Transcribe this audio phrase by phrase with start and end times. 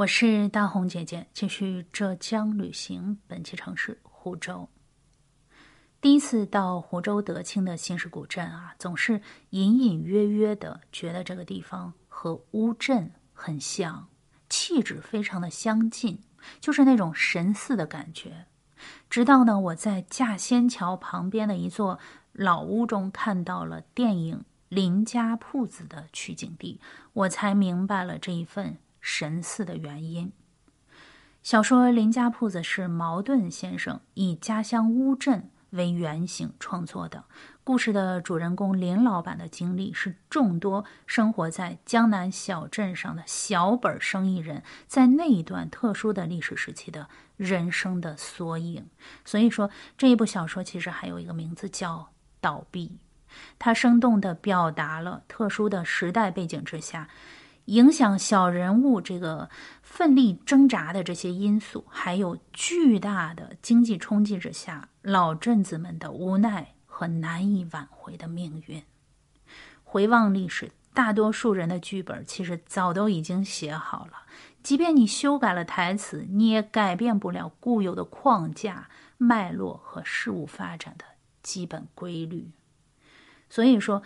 [0.00, 3.18] 我是大红姐姐，继续浙江旅行。
[3.26, 4.66] 本期城市湖州。
[6.00, 14.08] 第一次到湖州德清的新市古镇啊，总是隐隐约约的觉得这个地方和乌镇很像，
[14.48, 16.18] 气质非常的相近，
[16.62, 18.46] 就是那种神似的感觉。
[19.10, 21.98] 直到呢，我在架仙桥旁边的一座
[22.32, 24.38] 老屋中看到了电影
[24.70, 26.80] 《林家铺子》的取景地，
[27.12, 28.78] 我才明白了这一份。
[29.00, 30.32] 神似的原因。
[31.42, 37.24] 小说《林家铺子》是茅盾先生以家乡乌镇为原型创作的。
[37.64, 48.88] 故事的主人公林老板的经历是众多生活在江南小镇上的小本生意人在那一段特殊的历史时期的人生的缩影。
[49.24, 51.98] 所以说，这一部小说其实还有一个名字叫
[52.40, 52.98] 《倒闭》，
[53.58, 57.08] 它生动地表达了特殊的时代背景之下。
[57.70, 59.48] 影响小人物这个
[59.80, 68.82] 奋力挣扎的这些因素，还有巨大的经济冲击之下，老镇子们的无奈和难以挽回的命运。
[69.84, 74.24] 回望历史，大多数人的剧本其实早都已经写好了，
[74.64, 81.04] 即便你修改了台词，你也改变不了固有的框架、脉络和事物发展的
[81.40, 82.50] 基本规律。
[83.48, 84.02] 所以说。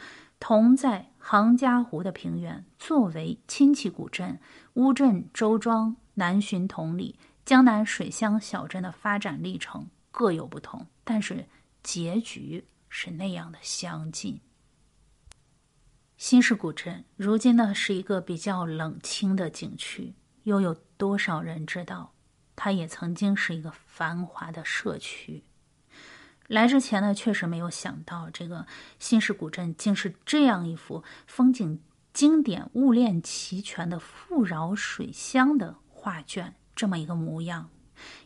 [0.47, 4.39] 同在杭嘉湖的平原，作为亲戚古镇，
[4.75, 11.47] 乌镇、周庄、南浔、同里、江南水乡小镇的发展历程各有不同，但是
[11.83, 14.39] 结局是那样的相近。
[16.19, 22.13] 新市古镇如今呢是一个比较冷清的景区，又有多少人知道，
[22.55, 25.43] 它也曾经是一个繁华的社区？
[26.49, 28.67] 来之前呢，确实没有想到这个
[28.99, 31.81] 新市古镇竟是这样一幅风景
[32.13, 37.71] 经典、物链齐全的富饶水乡的画卷，这么一个模样。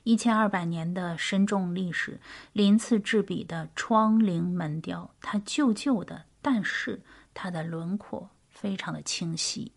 [0.02, 2.18] 一千二百年的深重历史，
[2.52, 7.00] 鳞次栉比的窗棂门雕，它旧旧的，但是
[7.34, 9.70] 它的轮廓非常的清晰。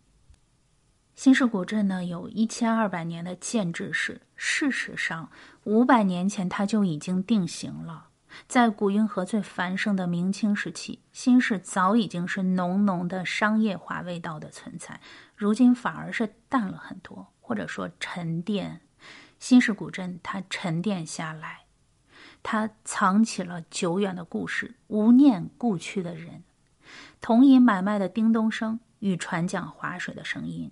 [1.14, 5.30] 新市古镇呢，有一千二百年的建制史，事实上，
[5.64, 8.08] 五百年前它就已经定型了。
[8.48, 15.00] 在古运河最繁盛的明清时期，新市早已经是浓浓的商业化味道的存在，
[15.36, 18.80] 如今反而是淡了很多，或者说沉淀。
[19.38, 21.62] 新市古镇它沉淀下来，
[22.42, 26.44] 它藏起了久远的故事，无念故去的人，
[27.20, 30.70] 铜银买卖的叮咚声与船桨划水的声音，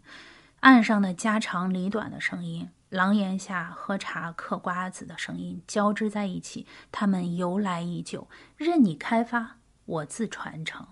[0.61, 2.71] 岸上的家长里短的声音。
[2.91, 10.89] 廊檐下喝茶嗑瓜子的声音交织在一起，他们由来已久，任你开发，我自传承。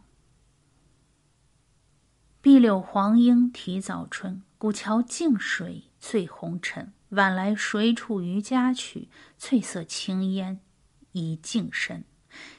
[2.40, 6.92] 碧柳黄莺啼早春，古桥静水醉红尘。
[7.08, 9.08] 晚来谁处渔家曲？
[9.36, 10.60] 翠色青烟
[11.10, 12.04] 已净身。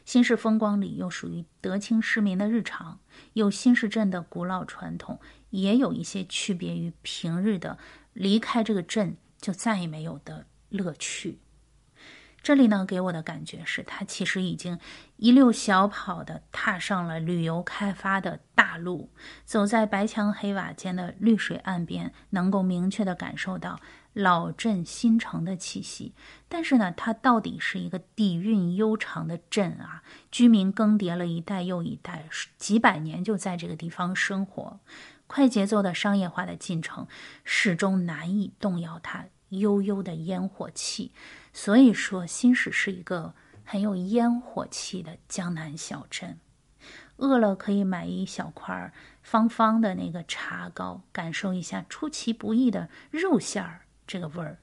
[0.06, 3.00] 新市风光里又属于德清市民的日常，
[3.34, 5.20] 有新市镇的古老传统，
[5.50, 7.78] 也有一些区别于平日的
[8.14, 9.18] 离开这个镇。
[9.42, 11.40] 就再也没有的乐趣。
[12.42, 14.80] 这里呢，给我的感觉是，他其实已经
[15.18, 19.10] 一溜小跑的踏上了旅游开发的大路，
[19.46, 23.80] 走在白墙黑瓦间的绿水岸边，能够明确的感受到
[24.14, 26.14] 老镇新城的气息。
[26.48, 30.02] 但是呢，它到底是一个底蕴悠长的镇啊，
[30.32, 32.28] 居民更迭了一代又一代，
[32.58, 34.80] 几百年就在这个地方生活。
[35.28, 37.08] 快节奏的商业化的进程
[37.44, 41.12] 始终难以动摇它悠悠的烟火气，
[41.54, 43.34] 所以说新市是一个
[43.64, 46.40] 很有烟火气的江南小镇。
[47.18, 54.58] 饿了可以买一小块方方的那个茶糕，感受一下出其不意的肉馅儿这个味儿。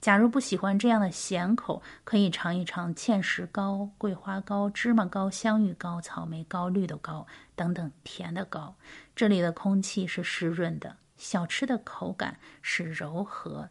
[0.00, 8.74] 假如不喜欢这样的咸口，可以尝一尝芡实糕、桂花糕、芝麻糕、香芋糕、草莓糕、绿豆糕等等甜的糕。
[9.16, 13.70] 这里的空气是湿润的，小吃的口感是柔和、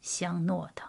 [0.00, 0.82] 香诺的。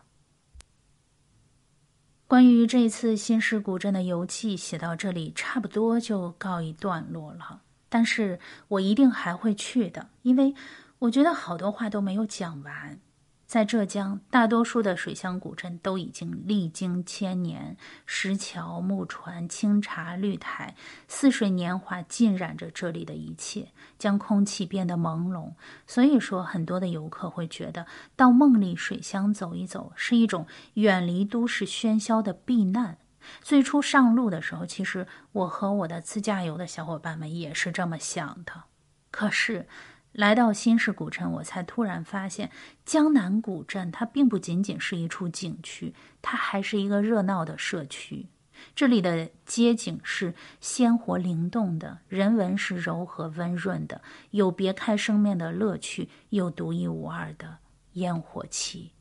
[2.28, 7.62] 关于这次新市古镇的游记，写到这里差不多就告一段落了。
[7.90, 10.54] 但是我一定还会去的，因为
[11.00, 13.00] 我觉得好多话都没有讲完。
[13.50, 17.76] 在浙江，大多数的水乡古镇都已经历经千年，
[18.06, 20.76] 石桥、木船、清茶、绿苔，
[21.08, 25.54] 似水年华浸染着这里的一切，将空气变得朦胧。
[25.88, 30.46] 所以说，很多的游客会觉得到梦里水乡走一走，是一种
[30.76, 33.00] 远离都市喧嚣的避难。
[33.42, 38.66] 最初上路的时候，其实我和我的自驾游的小伙伴们也是这么想的。
[39.10, 39.68] 可是，
[40.12, 42.52] 来到新市古镇，我才突然发现，
[42.86, 48.28] 江南古镇它并不仅仅是一处景区，它还是一个热闹的社区。
[48.76, 54.02] 这里的街景是鲜活灵动的，人文是柔和温润的，
[54.32, 57.60] 有别开生面的乐趣，有独一无二的
[57.94, 58.92] 烟火气。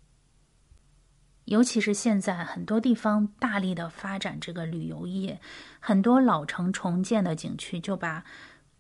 [1.46, 5.40] 尤其是现在，很多地方大力的发展这个旅游业，
[5.80, 8.22] 很多老城重建的景区就把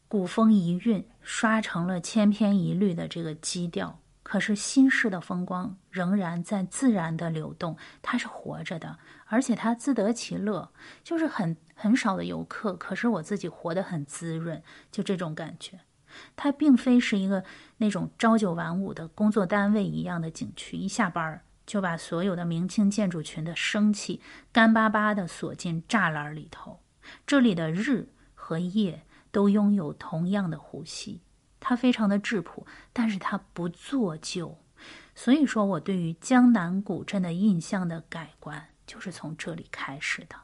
[0.08, 4.00] 古风遗韵刷成了千篇一律的这个基调。
[4.22, 10.70] 可是新式的风光仍然在自然的流动，它是活着的，而且它自得其乐，
[11.02, 12.74] 就是很很少的游客。
[12.74, 15.80] 可是我自己活得很滋润，就这种感觉。
[16.36, 17.44] 它并非是一个
[17.78, 21.42] 那种朝九晚五的工作单位一样的景区，一下班儿。
[21.64, 26.80] 就把所有的明清建筑群的生气干巴巴地锁进栅栏里头。
[27.26, 29.02] 这里的日和夜
[29.38, 31.22] 都拥有同样的呼吸，
[31.60, 34.58] 它非常的质朴，但是它不做旧。
[35.14, 40.34] 所以说我对于江南古镇的印象的改观，就是从这里开始的。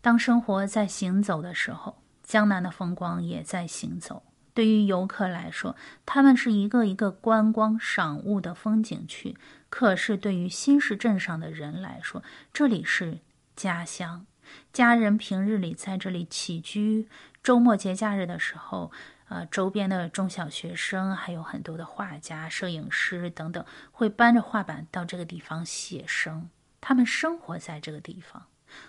[0.00, 4.24] 当生活在行走的时候，江南的风光也在行走。
[4.52, 9.36] 对于游客来说，他们是一个一个观光赏物的风景区；
[9.68, 13.20] 可是对于新市镇上的人来说，这里是
[13.54, 14.26] 家乡。
[14.72, 17.08] 家人平日里在这里起居，
[17.42, 18.90] 周末节假日的时候，
[19.28, 26.48] 呃，周边的中小学生还有很多的画家、摄影师等等，会搬着画板到这个地方写生。
[26.80, 28.46] 他们生活在这个地方。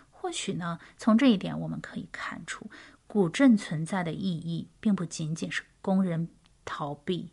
[0.10, 2.70] 或许呢，从这一点我们可以看出。
[3.08, 6.28] 古镇存在的意义，并不仅仅是供人
[6.66, 7.32] 逃避，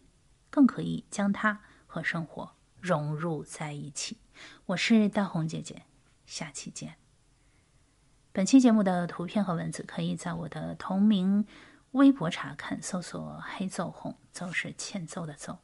[0.51, 4.19] 更可以将它和生活融入在一起。
[4.67, 5.85] 我是大红姐姐，
[6.27, 7.02] 下期见。
[8.35, 11.47] 本期节目的图片和文字可以在我的同名
[11.91, 15.59] 微博查看，搜索“黑奏红”，奏是欠揍的奏。